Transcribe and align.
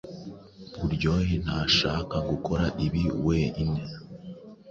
Buryohe 0.79 1.33
ntashaka 1.43 2.15
gukora 2.29 2.65
ibi 2.85 3.03
weine. 3.25 3.81